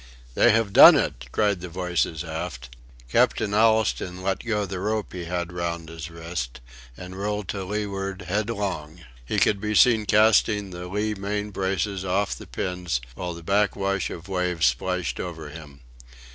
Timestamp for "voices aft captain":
1.69-3.51